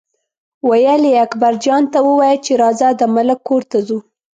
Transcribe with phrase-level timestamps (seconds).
[0.69, 3.99] ویل یې اکبرجان ته ووایه چې راځه د ملک کور ته ځو.